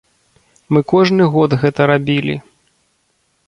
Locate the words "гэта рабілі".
1.67-2.35